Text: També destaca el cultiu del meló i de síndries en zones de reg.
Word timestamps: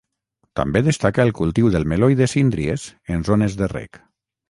També 0.59 0.81
destaca 0.87 1.27
el 1.29 1.35
cultiu 1.41 1.71
del 1.77 1.87
meló 1.93 2.11
i 2.17 2.19
de 2.25 2.31
síndries 2.35 2.89
en 3.17 3.25
zones 3.33 3.63
de 3.65 3.73
reg. 3.79 4.05